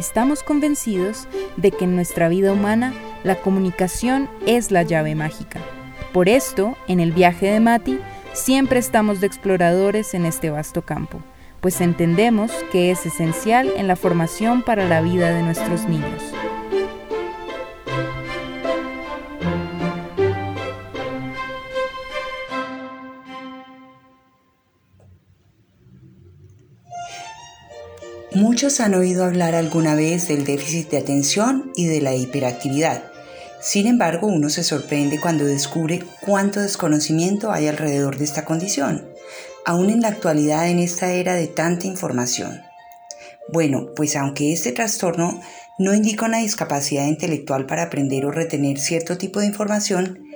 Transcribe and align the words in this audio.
estamos 0.00 0.42
convencidos 0.42 1.28
de 1.56 1.70
que 1.70 1.84
en 1.84 1.94
nuestra 1.94 2.28
vida 2.28 2.52
humana 2.52 2.92
la 3.22 3.36
comunicación 3.36 4.28
es 4.46 4.70
la 4.70 4.82
llave 4.82 5.14
mágica. 5.14 5.60
Por 6.12 6.28
esto, 6.28 6.76
en 6.88 7.00
el 7.00 7.12
viaje 7.12 7.50
de 7.50 7.60
Mati, 7.60 8.00
siempre 8.32 8.80
estamos 8.80 9.20
de 9.20 9.26
exploradores 9.26 10.14
en 10.14 10.24
este 10.24 10.50
vasto 10.50 10.82
campo, 10.82 11.20
pues 11.60 11.80
entendemos 11.82 12.50
que 12.72 12.90
es 12.90 13.04
esencial 13.04 13.70
en 13.76 13.86
la 13.86 13.96
formación 13.96 14.62
para 14.62 14.88
la 14.88 15.02
vida 15.02 15.32
de 15.34 15.42
nuestros 15.42 15.84
niños. 15.84 16.32
Muchos 28.32 28.78
han 28.78 28.94
oído 28.94 29.24
hablar 29.24 29.56
alguna 29.56 29.96
vez 29.96 30.28
del 30.28 30.44
déficit 30.44 30.88
de 30.90 30.98
atención 30.98 31.72
y 31.74 31.86
de 31.86 32.00
la 32.00 32.14
hiperactividad. 32.14 33.02
Sin 33.60 33.88
embargo, 33.88 34.28
uno 34.28 34.50
se 34.50 34.62
sorprende 34.62 35.20
cuando 35.20 35.44
descubre 35.44 36.04
cuánto 36.20 36.60
desconocimiento 36.60 37.50
hay 37.50 37.66
alrededor 37.66 38.18
de 38.18 38.24
esta 38.24 38.44
condición, 38.44 39.04
aún 39.66 39.90
en 39.90 40.00
la 40.00 40.08
actualidad 40.08 40.68
en 40.68 40.78
esta 40.78 41.12
era 41.12 41.34
de 41.34 41.48
tanta 41.48 41.88
información. 41.88 42.62
Bueno, 43.52 43.88
pues 43.96 44.14
aunque 44.14 44.52
este 44.52 44.70
trastorno 44.70 45.40
no 45.80 45.92
indica 45.92 46.26
una 46.26 46.38
discapacidad 46.38 47.06
intelectual 47.06 47.66
para 47.66 47.82
aprender 47.82 48.26
o 48.26 48.30
retener 48.30 48.78
cierto 48.78 49.18
tipo 49.18 49.40
de 49.40 49.46
información, 49.46 50.29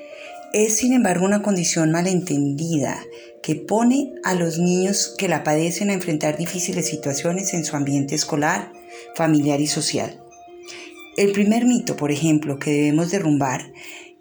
es 0.54 0.76
sin 0.76 0.92
embargo 0.92 1.24
una 1.24 1.42
condición 1.42 1.90
malentendida 1.90 3.04
que 3.42 3.56
pone 3.56 4.12
a 4.22 4.34
los 4.34 4.60
niños 4.60 5.12
que 5.18 5.26
la 5.26 5.42
padecen 5.42 5.90
a 5.90 5.94
enfrentar 5.94 6.38
difíciles 6.38 6.86
situaciones 6.86 7.54
en 7.54 7.64
su 7.64 7.74
ambiente 7.74 8.14
escolar, 8.14 8.72
familiar 9.16 9.60
y 9.60 9.66
social. 9.66 10.22
El 11.16 11.32
primer 11.32 11.64
mito, 11.64 11.96
por 11.96 12.12
ejemplo, 12.12 12.60
que 12.60 12.70
debemos 12.70 13.10
derrumbar 13.10 13.72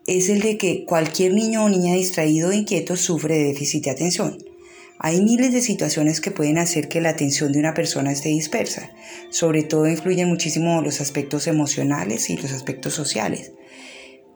es 0.08 0.28
el 0.28 0.42
de 0.42 0.58
que 0.58 0.86
cualquier 0.86 1.36
niño 1.36 1.66
o 1.66 1.70
niña 1.70 1.94
distraído 1.94 2.50
o 2.50 2.54
inquieto 2.54 2.98
sufre 2.98 3.38
de 3.38 3.44
déficit 3.46 3.86
de 3.86 3.92
atención. 3.92 4.40
Hay 4.98 5.22
miles 5.22 5.54
de 5.54 5.62
situaciones 5.62 6.20
que 6.20 6.32
pueden 6.32 6.58
hacer 6.58 6.88
que 6.88 7.00
la 7.00 7.10
atención 7.10 7.52
de 7.52 7.60
una 7.60 7.76
persona 7.76 8.12
esté 8.12 8.30
dispersa. 8.30 8.90
Sobre 9.30 9.62
todo 9.62 9.88
influyen 9.88 10.30
muchísimo 10.30 10.82
los 10.82 11.00
aspectos 11.00 11.46
emocionales 11.46 12.32
y 12.32 12.38
los 12.38 12.54
aspectos 12.54 12.96
sociales. 12.96 13.52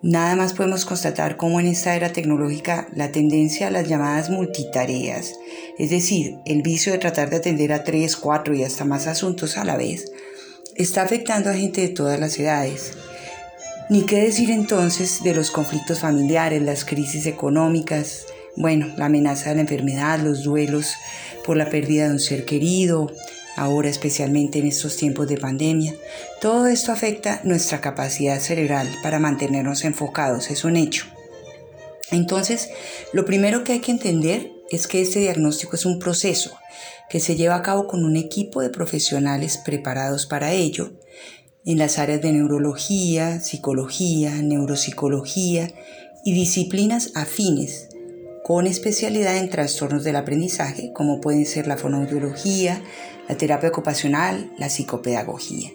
Nada 0.04 0.36
más 0.36 0.54
podemos 0.54 0.86
constatar 0.86 1.38
cómo 1.38 1.60
en 1.60 1.66
esta 1.66 1.96
era 1.96 2.14
tecnológica 2.14 2.88
la 2.94 3.12
tendencia 3.12 3.68
a 3.68 3.72
las 3.72 3.88
llamadas 3.88 4.30
multitareas, 4.30 5.34
es 5.80 5.90
decir, 5.90 6.38
el 6.46 6.62
vicio 6.62 6.92
de 6.92 7.00
tratar 7.00 7.32
de 7.32 7.38
atender 7.38 7.74
a 7.74 7.84
tres, 7.84 8.16
cuatro 8.16 8.54
y 8.54 8.64
hasta 8.64 8.86
más 8.86 9.08
asuntos 9.08 9.58
a 9.58 9.66
la 9.66 9.76
vez, 9.76 10.12
está 10.76 11.02
afectando 11.02 11.50
a 11.50 11.56
gente 11.56 11.82
de 11.82 11.90
todas 11.90 12.20
las 12.20 12.38
edades. 12.38 12.92
Ni 13.90 14.04
qué 14.04 14.22
decir 14.22 14.52
entonces 14.52 15.24
de 15.24 15.34
los 15.34 15.50
conflictos 15.50 16.02
familiares, 16.02 16.62
las 16.62 16.86
crisis 16.86 17.26
económicas, 17.26 18.28
bueno, 18.56 18.94
la 18.98 19.06
amenaza 19.06 19.50
de 19.50 19.56
la 19.56 19.62
enfermedad, 19.62 20.20
los 20.20 20.44
duelos 20.44 20.94
por 21.44 21.58
la 21.58 21.70
pérdida 21.70 22.06
de 22.06 22.12
un 22.12 22.20
ser 22.20 22.46
querido, 22.46 23.12
ahora 23.58 23.90
especialmente 23.90 24.60
en 24.60 24.68
estos 24.68 24.96
tiempos 24.96 25.28
de 25.28 25.38
pandemia. 25.38 25.94
Todo 26.40 26.68
esto 26.68 26.94
afecta 26.94 27.42
nuestra 27.44 27.82
capacidad 27.82 28.40
cerebral 28.40 28.88
para 29.04 29.20
mantenernos 29.20 29.84
enfocados, 29.84 30.50
es 30.50 30.64
un 30.64 30.78
hecho. 30.78 31.08
Entonces, 32.12 32.70
lo 33.12 33.26
primero 33.26 33.66
que 33.66 33.74
hay 33.74 33.80
que 33.80 33.92
entender 33.92 34.52
es 34.70 34.88
que 34.88 35.02
este 35.02 35.20
diagnóstico 35.20 35.76
es 35.76 35.86
un 35.86 36.00
proceso 36.00 36.58
que 37.10 37.20
se 37.20 37.36
lleva 37.36 37.56
a 37.56 37.62
cabo 37.64 37.88
con 37.88 38.06
un 38.06 38.16
equipo 38.16 38.62
de 38.62 38.70
profesionales 38.70 39.58
preparados 39.58 40.26
para 40.26 40.54
ello 40.54 40.92
en 41.66 41.78
las 41.78 42.00
áreas 42.00 42.22
de 42.22 42.32
neurología, 42.32 43.42
psicología, 43.42 44.32
neuropsicología 44.42 45.74
y 46.24 46.34
disciplinas 46.34 47.12
afines 47.14 47.87
con 48.48 48.66
especialidad 48.66 49.36
en 49.36 49.50
trastornos 49.50 50.06
del 50.06 50.16
aprendizaje 50.16 50.94
como 50.94 51.20
pueden 51.20 51.46
ser 51.46 51.68
la 51.68 51.76
fonoaudiología, 51.76 52.82
la 53.28 53.36
terapia 53.36 53.68
ocupacional, 53.68 54.54
la 54.58 54.70
psicopedagogía. 54.70 55.70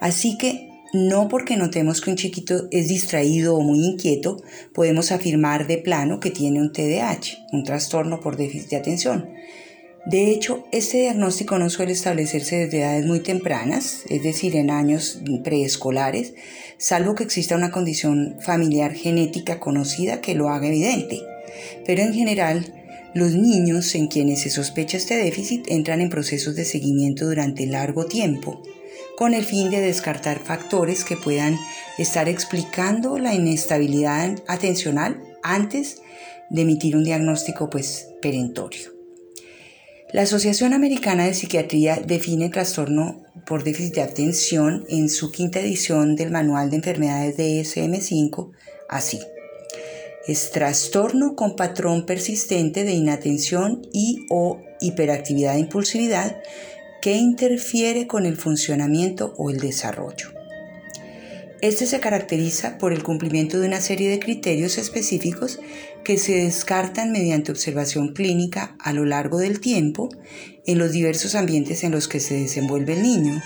Así 0.00 0.38
que 0.38 0.70
no 0.92 1.26
porque 1.26 1.56
notemos 1.56 2.00
que 2.00 2.10
un 2.10 2.16
chiquito 2.16 2.68
es 2.70 2.86
distraído 2.86 3.56
o 3.56 3.62
muy 3.62 3.84
inquieto, 3.84 4.40
podemos 4.72 5.10
afirmar 5.10 5.66
de 5.66 5.78
plano 5.78 6.20
que 6.20 6.30
tiene 6.30 6.60
un 6.60 6.72
TDAH, 6.72 7.48
un 7.50 7.64
trastorno 7.64 8.20
por 8.20 8.36
déficit 8.36 8.70
de 8.70 8.76
atención. 8.76 9.30
De 10.06 10.30
hecho, 10.30 10.66
este 10.70 10.98
diagnóstico 10.98 11.58
no 11.58 11.68
suele 11.68 11.94
establecerse 11.94 12.58
desde 12.58 12.78
edades 12.78 13.06
muy 13.06 13.24
tempranas, 13.24 14.04
es 14.08 14.22
decir, 14.22 14.54
en 14.54 14.70
años 14.70 15.20
preescolares, 15.42 16.34
salvo 16.76 17.16
que 17.16 17.24
exista 17.24 17.56
una 17.56 17.72
condición 17.72 18.36
familiar 18.40 18.94
genética 18.94 19.58
conocida 19.58 20.20
que 20.20 20.36
lo 20.36 20.48
haga 20.48 20.68
evidente. 20.68 21.22
Pero 21.84 22.02
en 22.02 22.14
general, 22.14 22.72
los 23.14 23.34
niños 23.34 23.94
en 23.94 24.08
quienes 24.08 24.42
se 24.42 24.50
sospecha 24.50 24.96
este 24.96 25.16
déficit 25.16 25.66
entran 25.68 26.00
en 26.00 26.10
procesos 26.10 26.54
de 26.54 26.64
seguimiento 26.64 27.26
durante 27.26 27.66
largo 27.66 28.06
tiempo, 28.06 28.62
con 29.16 29.34
el 29.34 29.44
fin 29.44 29.70
de 29.70 29.80
descartar 29.80 30.38
factores 30.38 31.04
que 31.04 31.16
puedan 31.16 31.58
estar 31.96 32.28
explicando 32.28 33.18
la 33.18 33.34
inestabilidad 33.34 34.36
atencional 34.46 35.22
antes 35.42 36.02
de 36.50 36.62
emitir 36.62 36.96
un 36.96 37.04
diagnóstico 37.04 37.70
pues 37.70 38.08
perentorio. 38.20 38.92
La 40.12 40.22
Asociación 40.22 40.72
Americana 40.72 41.26
de 41.26 41.34
Psiquiatría 41.34 41.96
define 41.96 42.48
trastorno 42.48 43.22
por 43.46 43.64
déficit 43.64 43.96
de 43.96 44.02
atención 44.02 44.84
en 44.88 45.08
su 45.08 45.30
quinta 45.32 45.60
edición 45.60 46.14
del 46.14 46.30
Manual 46.30 46.70
de 46.70 46.76
Enfermedades 46.76 47.36
de 47.36 47.60
DSM-5 47.60 48.52
así 48.88 49.20
es 50.28 50.50
trastorno 50.50 51.34
con 51.34 51.56
patrón 51.56 52.04
persistente 52.04 52.84
de 52.84 52.92
inatención 52.92 53.82
y 53.92 54.26
o 54.28 54.60
hiperactividad 54.78 55.56
e 55.56 55.60
impulsividad 55.60 56.42
que 57.00 57.16
interfiere 57.16 58.06
con 58.06 58.26
el 58.26 58.36
funcionamiento 58.36 59.32
o 59.38 59.48
el 59.48 59.58
desarrollo. 59.58 60.28
Este 61.62 61.86
se 61.86 61.98
caracteriza 61.98 62.76
por 62.76 62.92
el 62.92 63.02
cumplimiento 63.02 63.58
de 63.58 63.66
una 63.66 63.80
serie 63.80 64.10
de 64.10 64.20
criterios 64.20 64.76
específicos 64.76 65.58
que 66.04 66.18
se 66.18 66.36
descartan 66.36 67.10
mediante 67.10 67.50
observación 67.50 68.12
clínica 68.12 68.76
a 68.78 68.92
lo 68.92 69.06
largo 69.06 69.38
del 69.38 69.60
tiempo 69.60 70.10
en 70.66 70.78
los 70.78 70.92
diversos 70.92 71.34
ambientes 71.34 71.82
en 71.84 71.90
los 71.90 72.06
que 72.06 72.20
se 72.20 72.34
desenvuelve 72.34 72.92
el 72.92 73.02
niño. 73.02 73.42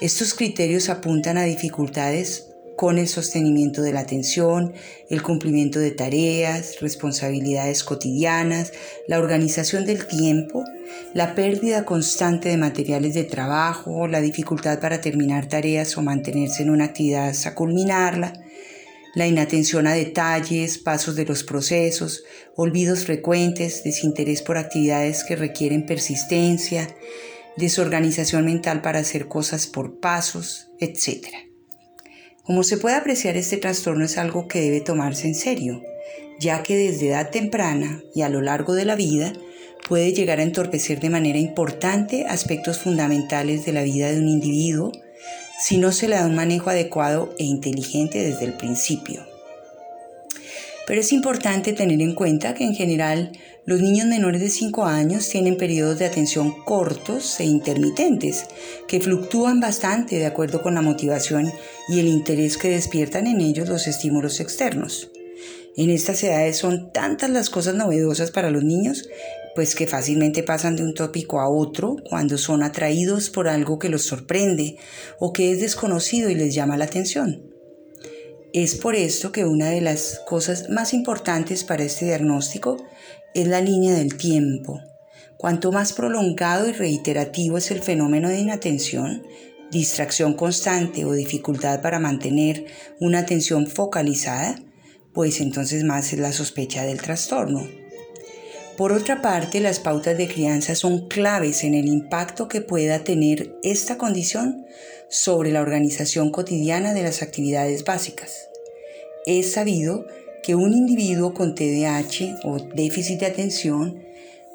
Estos 0.00 0.32
criterios 0.32 0.88
apuntan 0.88 1.36
a 1.36 1.44
dificultades 1.44 2.53
con 2.76 2.98
el 2.98 3.08
sostenimiento 3.08 3.82
de 3.82 3.92
la 3.92 4.00
atención, 4.00 4.72
el 5.08 5.22
cumplimiento 5.22 5.78
de 5.78 5.90
tareas, 5.90 6.80
responsabilidades 6.80 7.84
cotidianas, 7.84 8.72
la 9.06 9.18
organización 9.18 9.86
del 9.86 10.06
tiempo, 10.06 10.64
la 11.12 11.34
pérdida 11.34 11.84
constante 11.84 12.48
de 12.48 12.56
materiales 12.56 13.14
de 13.14 13.24
trabajo, 13.24 14.08
la 14.08 14.20
dificultad 14.20 14.80
para 14.80 15.00
terminar 15.00 15.46
tareas 15.48 15.96
o 15.96 16.02
mantenerse 16.02 16.62
en 16.62 16.70
una 16.70 16.86
actividad 16.86 17.28
hasta 17.28 17.54
culminarla, 17.54 18.32
la 19.14 19.28
inatención 19.28 19.86
a 19.86 19.94
detalles, 19.94 20.78
pasos 20.78 21.14
de 21.14 21.24
los 21.24 21.44
procesos, 21.44 22.24
olvidos 22.56 23.04
frecuentes, 23.04 23.84
desinterés 23.84 24.42
por 24.42 24.58
actividades 24.58 25.22
que 25.22 25.36
requieren 25.36 25.86
persistencia, 25.86 26.88
desorganización 27.56 28.44
mental 28.44 28.82
para 28.82 28.98
hacer 28.98 29.28
cosas 29.28 29.68
por 29.68 30.00
pasos, 30.00 30.70
etc. 30.80 31.43
Como 32.44 32.62
se 32.62 32.76
puede 32.76 32.96
apreciar, 32.96 33.38
este 33.38 33.56
trastorno 33.56 34.04
es 34.04 34.18
algo 34.18 34.48
que 34.48 34.60
debe 34.60 34.82
tomarse 34.82 35.26
en 35.26 35.34
serio, 35.34 35.82
ya 36.38 36.62
que 36.62 36.76
desde 36.76 37.08
edad 37.08 37.30
temprana 37.30 38.02
y 38.14 38.20
a 38.20 38.28
lo 38.28 38.42
largo 38.42 38.74
de 38.74 38.84
la 38.84 38.96
vida 38.96 39.32
puede 39.88 40.12
llegar 40.12 40.40
a 40.40 40.42
entorpecer 40.42 41.00
de 41.00 41.08
manera 41.08 41.38
importante 41.38 42.26
aspectos 42.26 42.78
fundamentales 42.78 43.64
de 43.64 43.72
la 43.72 43.82
vida 43.82 44.12
de 44.12 44.18
un 44.18 44.28
individuo 44.28 44.92
si 45.58 45.78
no 45.78 45.90
se 45.90 46.06
le 46.06 46.16
da 46.16 46.26
un 46.26 46.34
manejo 46.34 46.68
adecuado 46.68 47.34
e 47.38 47.44
inteligente 47.44 48.22
desde 48.22 48.44
el 48.44 48.52
principio. 48.52 49.33
Pero 50.86 51.00
es 51.00 51.12
importante 51.12 51.72
tener 51.72 52.00
en 52.02 52.14
cuenta 52.14 52.54
que 52.54 52.64
en 52.64 52.74
general 52.74 53.32
los 53.64 53.80
niños 53.80 54.06
menores 54.06 54.40
de 54.40 54.50
5 54.50 54.84
años 54.84 55.28
tienen 55.28 55.56
periodos 55.56 55.98
de 55.98 56.04
atención 56.04 56.52
cortos 56.64 57.40
e 57.40 57.44
intermitentes, 57.44 58.44
que 58.86 59.00
fluctúan 59.00 59.60
bastante 59.60 60.16
de 60.16 60.26
acuerdo 60.26 60.62
con 60.62 60.74
la 60.74 60.82
motivación 60.82 61.50
y 61.88 62.00
el 62.00 62.08
interés 62.08 62.58
que 62.58 62.68
despiertan 62.68 63.26
en 63.26 63.40
ellos 63.40 63.68
los 63.68 63.86
estímulos 63.86 64.40
externos. 64.40 65.10
En 65.76 65.90
estas 65.90 66.22
edades 66.22 66.58
son 66.58 66.92
tantas 66.92 67.30
las 67.30 67.50
cosas 67.50 67.74
novedosas 67.74 68.30
para 68.30 68.50
los 68.50 68.62
niños, 68.62 69.08
pues 69.54 69.74
que 69.74 69.86
fácilmente 69.86 70.42
pasan 70.42 70.76
de 70.76 70.82
un 70.82 70.94
tópico 70.94 71.40
a 71.40 71.48
otro 71.48 71.96
cuando 72.08 72.38
son 72.38 72.62
atraídos 72.62 73.30
por 73.30 73.48
algo 73.48 73.78
que 73.78 73.88
los 73.88 74.02
sorprende 74.02 74.76
o 75.18 75.32
que 75.32 75.50
es 75.50 75.60
desconocido 75.60 76.28
y 76.28 76.34
les 76.34 76.54
llama 76.54 76.76
la 76.76 76.84
atención. 76.84 77.53
Es 78.54 78.76
por 78.76 78.94
esto 78.94 79.32
que 79.32 79.44
una 79.44 79.70
de 79.70 79.80
las 79.80 80.20
cosas 80.28 80.70
más 80.70 80.94
importantes 80.94 81.64
para 81.64 81.82
este 81.82 82.04
diagnóstico 82.04 82.76
es 83.34 83.48
la 83.48 83.60
línea 83.60 83.94
del 83.94 84.16
tiempo. 84.16 84.80
Cuanto 85.36 85.72
más 85.72 85.92
prolongado 85.92 86.68
y 86.68 86.72
reiterativo 86.72 87.58
es 87.58 87.72
el 87.72 87.82
fenómeno 87.82 88.28
de 88.28 88.38
inatención, 88.38 89.24
distracción 89.72 90.34
constante 90.34 91.04
o 91.04 91.14
dificultad 91.14 91.82
para 91.82 91.98
mantener 91.98 92.66
una 93.00 93.18
atención 93.18 93.66
focalizada, 93.66 94.54
pues 95.12 95.40
entonces 95.40 95.82
más 95.82 96.12
es 96.12 96.20
la 96.20 96.32
sospecha 96.32 96.84
del 96.84 97.02
trastorno. 97.02 97.83
Por 98.76 98.90
otra 98.90 99.22
parte, 99.22 99.60
las 99.60 99.78
pautas 99.78 100.18
de 100.18 100.26
crianza 100.26 100.74
son 100.74 101.06
claves 101.06 101.62
en 101.62 101.74
el 101.74 101.86
impacto 101.86 102.48
que 102.48 102.60
pueda 102.60 103.04
tener 103.04 103.56
esta 103.62 103.96
condición 103.98 104.66
sobre 105.08 105.52
la 105.52 105.60
organización 105.60 106.32
cotidiana 106.32 106.92
de 106.92 107.04
las 107.04 107.22
actividades 107.22 107.84
básicas. 107.84 108.48
Es 109.26 109.52
sabido 109.52 110.06
que 110.42 110.56
un 110.56 110.72
individuo 110.72 111.34
con 111.34 111.54
TDAH 111.54 112.40
o 112.42 112.58
déficit 112.74 113.20
de 113.20 113.26
atención, 113.26 114.02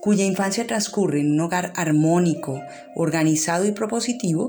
cuya 0.01 0.25
infancia 0.25 0.67
transcurre 0.67 1.21
en 1.21 1.31
un 1.31 1.39
hogar 1.39 1.71
armónico, 1.77 2.61
organizado 2.95 3.65
y 3.65 3.71
propositivo, 3.71 4.47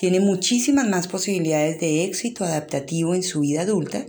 tiene 0.00 0.20
muchísimas 0.20 0.88
más 0.88 1.08
posibilidades 1.08 1.78
de 1.78 2.04
éxito 2.04 2.44
adaptativo 2.44 3.14
en 3.14 3.22
su 3.22 3.40
vida 3.40 3.62
adulta 3.62 4.06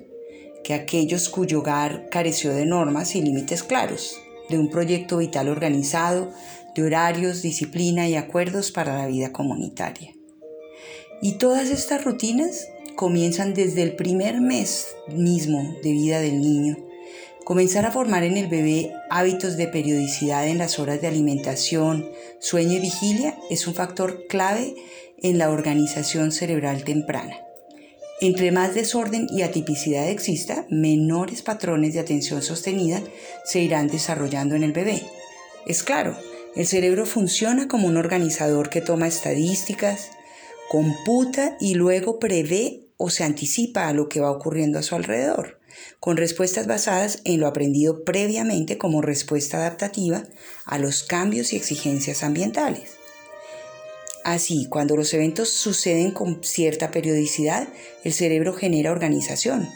que 0.64 0.74
aquellos 0.74 1.28
cuyo 1.28 1.60
hogar 1.60 2.08
careció 2.10 2.54
de 2.54 2.66
normas 2.66 3.14
y 3.16 3.22
límites 3.22 3.62
claros 3.62 4.22
de 4.52 4.60
un 4.60 4.70
proyecto 4.70 5.18
vital 5.18 5.50
organizado, 5.50 6.32
de 6.76 6.84
horarios, 6.84 7.42
disciplina 7.42 8.08
y 8.08 8.16
acuerdos 8.16 8.72
para 8.72 8.98
la 8.98 9.08
vida 9.08 9.32
comunitaria. 9.32 10.14
Y 11.22 11.34
todas 11.34 11.70
estas 11.70 12.04
rutinas 12.04 12.68
comienzan 12.96 13.54
desde 13.54 13.82
el 13.82 13.96
primer 13.96 14.42
mes 14.42 14.96
mismo 15.08 15.76
de 15.84 15.92
vida 15.92 16.20
del 16.20 16.40
niño. 16.40 16.78
Comenzar 17.44 17.86
a 17.86 17.92
formar 17.92 18.24
en 18.24 18.38
el 18.38 18.48
bebé 18.48 18.94
hábitos 19.10 19.58
de 19.58 19.68
periodicidad 19.68 20.48
en 20.48 20.60
las 20.60 20.78
horas 20.78 21.02
de 21.02 21.08
alimentación, 21.08 22.10
sueño 22.40 22.74
y 22.74 22.80
vigilia 22.80 23.38
es 23.50 23.68
un 23.68 23.74
factor 23.74 24.28
clave 24.28 24.76
en 25.18 25.38
la 25.38 25.50
organización 25.50 26.32
cerebral 26.32 26.84
temprana. 26.84 27.38
Entre 28.24 28.52
más 28.52 28.76
desorden 28.76 29.26
y 29.32 29.42
atipicidad 29.42 30.08
exista, 30.08 30.68
menores 30.70 31.42
patrones 31.42 31.96
de 31.96 32.02
atención 32.02 32.44
sostenida 32.44 33.02
se 33.44 33.62
irán 33.62 33.88
desarrollando 33.88 34.54
en 34.54 34.62
el 34.62 34.74
bebé. 34.74 35.02
Es 35.66 35.82
claro, 35.82 36.16
el 36.56 36.68
cerebro 36.68 37.08
funciona 37.08 37.68
como 37.68 37.88
un 37.88 37.98
organizador 37.98 38.70
que 38.70 38.80
toma 38.80 39.08
estadísticas, 39.08 40.12
computa 40.70 41.58
y 41.60 41.74
luego 41.74 42.20
prevé 42.20 42.82
o 42.96 43.10
se 43.10 43.24
anticipa 43.24 43.88
a 43.88 43.94
lo 43.94 44.08
que 44.08 44.20
va 44.20 44.30
ocurriendo 44.30 44.78
a 44.78 44.84
su 44.84 44.94
alrededor, 44.94 45.60
con 46.00 46.16
respuestas 46.16 46.68
basadas 46.68 47.22
en 47.26 47.40
lo 47.40 47.48
aprendido 47.48 48.04
previamente 48.04 48.78
como 48.78 49.02
respuesta 49.02 49.58
adaptativa 49.58 50.26
a 50.66 50.78
los 50.78 51.02
cambios 51.02 51.54
y 51.54 51.56
exigencias 51.56 52.22
ambientales. 52.22 53.01
Así, 54.24 54.68
cuando 54.70 54.96
los 54.96 55.14
eventos 55.14 55.50
suceden 55.50 56.12
con 56.12 56.44
cierta 56.44 56.92
periodicidad, 56.92 57.68
el 58.04 58.14
cerebro 58.14 58.54
genera 58.54 58.92
organización. 58.92 59.68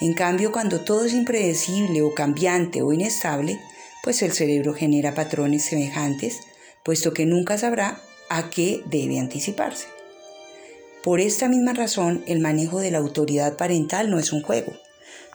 En 0.00 0.14
cambio, 0.14 0.50
cuando 0.50 0.80
todo 0.80 1.04
es 1.04 1.12
impredecible 1.12 2.02
o 2.02 2.12
cambiante 2.14 2.82
o 2.82 2.92
inestable, 2.92 3.60
pues 4.02 4.22
el 4.22 4.32
cerebro 4.32 4.74
genera 4.74 5.14
patrones 5.14 5.64
semejantes, 5.64 6.40
puesto 6.84 7.14
que 7.14 7.24
nunca 7.24 7.56
sabrá 7.56 8.00
a 8.28 8.50
qué 8.50 8.82
debe 8.86 9.20
anticiparse. 9.20 9.86
Por 11.04 11.20
esta 11.20 11.48
misma 11.48 11.72
razón, 11.72 12.24
el 12.26 12.40
manejo 12.40 12.80
de 12.80 12.90
la 12.90 12.98
autoridad 12.98 13.56
parental 13.56 14.10
no 14.10 14.18
es 14.18 14.32
un 14.32 14.42
juego. 14.42 14.72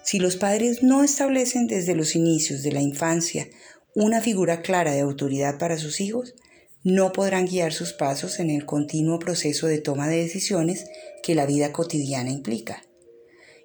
Si 0.04 0.20
los 0.20 0.36
padres 0.36 0.84
no 0.84 1.04
establecen 1.04 1.68
desde 1.68 1.96
los 1.96 2.16
inicios 2.16 2.64
de 2.64 2.72
la 2.72 2.82
infancia 2.82 3.48
una 3.96 4.22
figura 4.22 4.62
clara 4.62 4.92
de 4.92 5.02
autoridad 5.02 5.58
para 5.58 5.78
sus 5.78 6.02
hijos, 6.02 6.36
no 6.84 7.12
podrán 7.12 7.46
guiar 7.46 7.74
sus 7.74 7.94
pasos 7.94 8.40
en 8.40 8.50
el 8.50 8.66
continuo 8.66 9.20
proceso 9.20 9.68
de 9.68 9.80
toma 9.80 10.08
de 10.08 10.18
decisiones 10.18 10.86
que 11.24 11.36
la 11.36 11.46
vida 11.46 11.74
cotidiana 11.74 12.32
implica. 12.32 12.84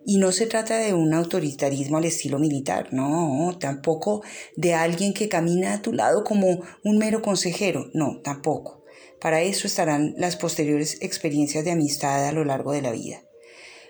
Y 0.06 0.19
no 0.19 0.32
se 0.32 0.46
trata 0.46 0.78
de 0.78 0.93
un 0.93 1.14
autoritarismo 1.14 1.96
al 1.96 2.05
estilo 2.05 2.38
militar, 2.38 2.88
no, 2.93 3.56
tampoco 3.58 4.22
de 4.55 4.75
alguien 4.75 5.14
que 5.14 5.28
camina 5.31 5.72
a 5.72 5.82
tu 5.82 5.93
lado 5.93 6.25
como 6.25 6.61
un 6.82 6.99
mero 6.99 7.22
consejero, 7.22 7.88
no, 7.94 8.20
tampoco. 8.22 8.84
Para 9.20 9.40
eso 9.40 9.66
estarán 9.66 10.14
las 10.19 10.37
posteriores 10.37 10.99
experiencias 11.00 11.64
de 11.64 11.70
amistad 11.70 12.26
a 12.26 12.32
lo 12.32 12.44
largo 12.44 12.72
de 12.72 12.82
la 12.82 12.93
vida. 12.93 13.22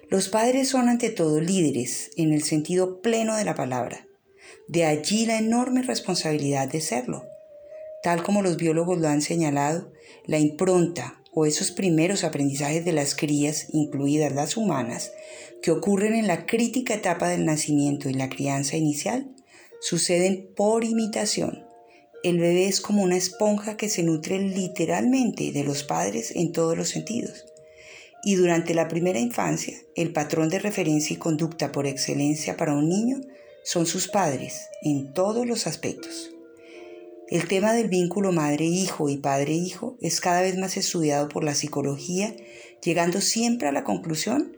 Los 0.09 0.29
padres 0.29 0.69
son 0.69 0.89
ante 0.89 1.11
todo 1.11 1.41
líderes 1.41 2.11
en 2.17 2.33
el 2.33 2.45
sentido 2.45 3.01
pleno 3.01 3.37
de 3.37 3.45
la 3.45 3.55
palabra. 3.57 4.07
De 4.69 4.85
allí 4.85 5.27
la 5.27 5.39
enorme 5.39 5.83
responsabilidad 5.83 6.69
de 6.69 6.81
serlo. 6.81 7.25
Tal 8.05 8.23
como 8.23 8.43
los 8.43 8.59
biólogos 8.59 8.99
lo 8.99 9.09
han 9.09 9.23
señalado, 9.23 9.91
la 10.27 10.39
impronta 10.39 11.23
o 11.33 11.47
esos 11.47 11.71
primeros 11.71 12.23
aprendizajes 12.23 12.85
de 12.85 12.93
las 12.93 13.15
crías, 13.15 13.69
incluidas 13.73 14.31
las 14.31 14.59
humanas, 14.59 15.13
que 15.63 15.71
ocurren 15.71 16.15
en 16.15 16.27
la 16.27 16.45
crítica 16.45 16.93
etapa 16.93 17.31
del 17.31 17.47
nacimiento 17.47 18.11
y 18.11 18.13
la 18.13 18.29
crianza 18.29 18.77
inicial, 18.77 19.35
suceden 19.81 20.51
por 20.55 20.85
imitación. 20.85 21.65
El 22.23 22.41
bebé 22.41 22.67
es 22.67 22.83
como 22.83 23.03
una 23.03 23.17
esponja 23.17 23.79
que 23.79 23.89
se 23.89 24.03
nutre 24.03 24.39
literalmente 24.39 25.51
de 25.51 25.65
los 25.65 25.83
padres 25.83 26.31
en 26.37 26.53
todos 26.53 26.77
los 26.77 26.91
sentidos. 26.91 27.47
Y 28.23 28.35
durante 28.35 28.75
la 28.75 28.87
primera 28.89 29.19
infancia, 29.19 29.79
el 29.97 30.13
patrón 30.13 30.51
de 30.51 30.59
referencia 30.59 31.15
y 31.15 31.19
conducta 31.19 31.73
por 31.73 31.87
excelencia 31.87 32.59
para 32.59 32.75
un 32.75 32.87
niño 32.87 33.23
son 33.63 33.87
sus 33.87 34.09
padres 34.09 34.69
en 34.83 35.15
todos 35.15 35.47
los 35.47 35.67
aspectos. 35.67 36.34
El 37.35 37.49
tema 37.49 37.73
del 37.73 37.89
vínculo 37.89 38.31
madre-hijo 38.31 39.09
y 39.09 39.17
padre-hijo 39.17 39.97
es 40.01 40.21
cada 40.21 40.41
vez 40.41 40.57
más 40.57 40.77
estudiado 40.77 41.29
por 41.29 41.43
la 41.43 41.57
psicología, 41.57 42.33
llegando 42.81 43.21
siempre 43.21 43.67
a 43.67 43.73
la 43.73 43.83
conclusión 43.83 44.57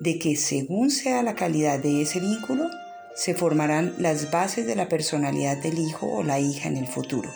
de 0.00 0.18
que 0.18 0.36
según 0.36 0.90
sea 0.90 1.22
la 1.22 1.34
calidad 1.34 1.78
de 1.78 2.02
ese 2.02 2.20
vínculo, 2.20 2.68
se 3.16 3.32
formarán 3.32 3.94
las 3.96 4.30
bases 4.30 4.66
de 4.66 4.76
la 4.76 4.90
personalidad 4.90 5.56
del 5.62 5.78
hijo 5.78 6.06
o 6.06 6.22
la 6.22 6.38
hija 6.38 6.68
en 6.68 6.76
el 6.76 6.86
futuro. 6.86 7.30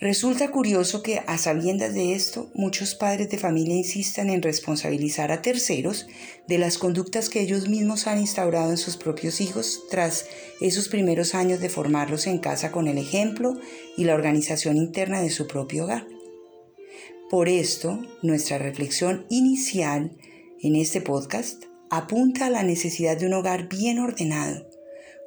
Resulta 0.00 0.52
curioso 0.52 1.02
que 1.02 1.22
a 1.26 1.38
sabiendas 1.38 1.92
de 1.92 2.12
esto, 2.14 2.52
muchos 2.54 2.94
padres 2.94 3.30
de 3.30 3.38
familia 3.38 3.74
insistan 3.74 4.30
en 4.30 4.42
responsabilizar 4.42 5.32
a 5.32 5.42
terceros 5.42 6.06
de 6.46 6.58
las 6.58 6.78
conductas 6.78 7.28
que 7.28 7.40
ellos 7.40 7.68
mismos 7.68 8.06
han 8.06 8.20
instaurado 8.20 8.70
en 8.70 8.76
sus 8.76 8.96
propios 8.96 9.40
hijos 9.40 9.82
tras 9.90 10.26
esos 10.60 10.88
primeros 10.88 11.34
años 11.34 11.58
de 11.58 11.68
formarlos 11.68 12.28
en 12.28 12.38
casa 12.38 12.70
con 12.70 12.86
el 12.86 12.96
ejemplo 12.96 13.58
y 13.96 14.04
la 14.04 14.14
organización 14.14 14.76
interna 14.76 15.20
de 15.20 15.30
su 15.30 15.48
propio 15.48 15.84
hogar. 15.84 16.06
Por 17.28 17.48
esto, 17.48 18.00
nuestra 18.22 18.56
reflexión 18.56 19.26
inicial 19.30 20.16
en 20.62 20.76
este 20.76 21.00
podcast 21.00 21.64
apunta 21.90 22.46
a 22.46 22.50
la 22.50 22.62
necesidad 22.62 23.16
de 23.16 23.26
un 23.26 23.34
hogar 23.34 23.68
bien 23.68 23.98
ordenado 23.98 24.64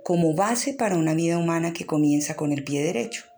como 0.06 0.34
base 0.34 0.74
para 0.74 0.98
una 0.98 1.14
vida 1.14 1.38
humana 1.38 1.74
que 1.74 1.86
comienza 1.86 2.36
con 2.36 2.54
el 2.54 2.64
pie 2.64 2.82
derecho 2.84 3.31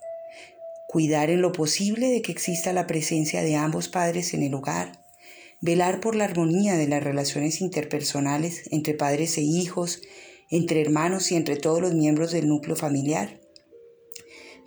cuidar 0.94 1.32
en 1.32 1.42
lo 1.42 1.52
posible 1.54 2.12
de 2.12 2.22
que 2.22 2.32
exista 2.32 2.72
la 2.72 2.86
presencia 2.86 3.42
de 3.42 3.56
ambos 3.56 3.88
padres 3.88 4.36
en 4.36 4.44
el 4.44 4.54
hogar, 4.54 5.04
velar 5.60 6.00
por 6.00 6.16
la 6.16 6.26
armonía 6.26 6.76
de 6.76 6.88
las 6.88 7.04
relaciones 7.04 7.62
interpersonales 7.62 8.70
entre 8.70 8.94
padres 8.94 9.40
e 9.40 9.42
hijos, 9.42 10.04
entre 10.52 10.82
hermanos 10.82 11.32
y 11.32 11.36
entre 11.36 11.56
todos 11.56 11.82
los 11.82 11.96
miembros 11.96 12.32
del 12.32 12.48
núcleo 12.48 12.76
familiar, 12.76 13.42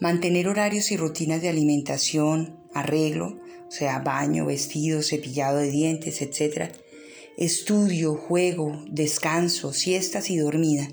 mantener 0.01 0.49
horarios 0.49 0.91
y 0.91 0.97
rutinas 0.97 1.43
de 1.43 1.49
alimentación, 1.49 2.59
arreglo, 2.75 3.39
o 3.69 3.71
sea, 3.71 4.01
baño, 4.01 4.47
vestido, 4.47 5.03
cepillado 5.03 5.59
de 5.59 5.71
dientes, 5.71 6.21
etc., 6.23 6.73
estudio, 7.37 8.17
juego, 8.17 8.83
descanso, 8.91 9.73
siestas 9.73 10.29
y 10.31 10.39
dormida, 10.39 10.89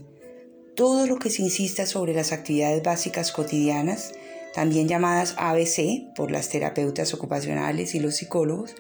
todo 0.75 1.07
lo 1.07 1.17
que 1.17 1.31
se 1.31 1.41
insista 1.41 1.87
sobre 1.87 2.13
las 2.13 2.33
actividades 2.33 2.83
básicas 2.83 3.31
cotidianas 3.31 4.13
también 4.53 4.87
llamadas 4.87 5.33
ABC 5.37 6.13
por 6.15 6.31
las 6.31 6.49
terapeutas 6.49 7.13
ocupacionales 7.13 7.95
y 7.95 7.99
los 7.99 8.17
psicólogos, 8.17 8.75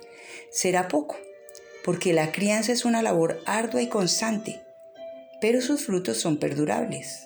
será 0.51 0.87
poco, 0.87 1.17
porque 1.83 2.13
la 2.13 2.31
crianza 2.31 2.71
es 2.71 2.85
una 2.85 3.01
labor 3.01 3.41
ardua 3.45 3.81
y 3.81 3.87
constante, 3.87 4.61
pero 5.41 5.61
sus 5.61 5.85
frutos 5.85 6.17
son 6.17 6.37
perdurables. 6.37 7.25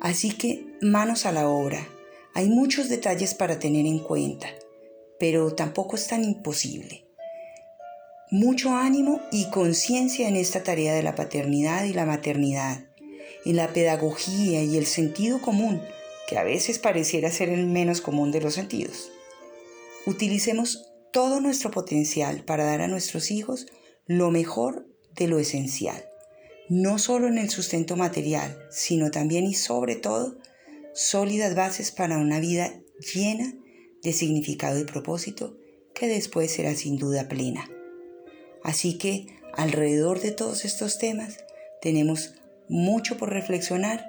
Así 0.00 0.32
que 0.32 0.64
manos 0.80 1.26
a 1.26 1.32
la 1.32 1.48
obra. 1.48 1.86
Hay 2.34 2.48
muchos 2.48 2.88
detalles 2.88 3.34
para 3.34 3.58
tener 3.58 3.86
en 3.86 3.98
cuenta, 3.98 4.48
pero 5.18 5.54
tampoco 5.54 5.96
es 5.96 6.06
tan 6.06 6.24
imposible. 6.24 7.06
Mucho 8.30 8.70
ánimo 8.70 9.20
y 9.30 9.50
conciencia 9.50 10.28
en 10.28 10.36
esta 10.36 10.62
tarea 10.62 10.94
de 10.94 11.02
la 11.02 11.14
paternidad 11.14 11.84
y 11.84 11.92
la 11.92 12.06
maternidad, 12.06 12.86
en 13.44 13.56
la 13.56 13.68
pedagogía 13.68 14.62
y 14.62 14.78
el 14.78 14.86
sentido 14.86 15.42
común 15.42 15.82
que 16.28 16.38
a 16.38 16.44
veces 16.44 16.78
pareciera 16.78 17.30
ser 17.30 17.48
el 17.48 17.66
menos 17.66 18.00
común 18.00 18.30
de 18.30 18.40
los 18.40 18.54
sentidos. 18.54 19.10
Utilicemos 20.06 20.88
todo 21.12 21.40
nuestro 21.40 21.70
potencial 21.70 22.44
para 22.44 22.64
dar 22.64 22.80
a 22.80 22.88
nuestros 22.88 23.30
hijos 23.30 23.66
lo 24.06 24.30
mejor 24.30 24.86
de 25.14 25.28
lo 25.28 25.38
esencial, 25.38 26.08
no 26.68 26.98
solo 26.98 27.28
en 27.28 27.38
el 27.38 27.50
sustento 27.50 27.96
material, 27.96 28.58
sino 28.70 29.10
también 29.10 29.44
y 29.44 29.54
sobre 29.54 29.96
todo 29.96 30.38
sólidas 30.94 31.54
bases 31.54 31.90
para 31.90 32.18
una 32.18 32.40
vida 32.40 32.72
llena 33.14 33.54
de 34.02 34.12
significado 34.12 34.80
y 34.80 34.84
propósito 34.84 35.56
que 35.94 36.08
después 36.08 36.50
será 36.50 36.74
sin 36.74 36.96
duda 36.96 37.28
plena. 37.28 37.70
Así 38.64 38.98
que 38.98 39.26
alrededor 39.52 40.20
de 40.20 40.32
todos 40.32 40.64
estos 40.64 40.98
temas 40.98 41.38
tenemos 41.80 42.34
mucho 42.68 43.18
por 43.18 43.30
reflexionar 43.30 44.04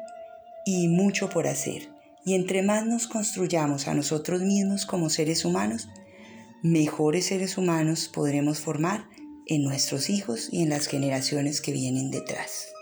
y 0.66 0.88
mucho 0.88 1.30
por 1.30 1.48
hacer. 1.48 1.93
Y 2.26 2.36
entre 2.36 2.64
más 2.64 2.86
nos 2.86 3.08
construyamos 3.08 3.88
a 3.88 3.94
nosotros 3.94 4.42
mismos 4.42 4.86
como 4.86 5.10
seres 5.10 5.46
humanos, 5.46 5.90
mejores 6.62 7.28
seres 7.28 7.58
humanos 7.58 8.10
podremos 8.14 8.60
formar 8.60 9.08
en 9.46 9.64
nuestros 9.64 10.10
hijos 10.10 10.48
y 10.52 10.64
en 10.64 10.70
las 10.70 10.88
generaciones 10.88 11.62
que 11.62 11.74
vienen 11.74 12.12
detrás. 12.12 12.73